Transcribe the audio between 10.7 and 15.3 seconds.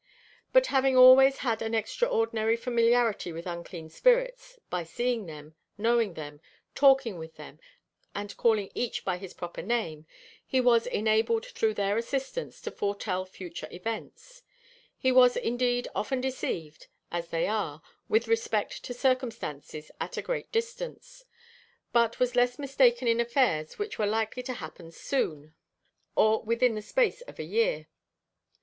enabled through their assistance to foretell future events; he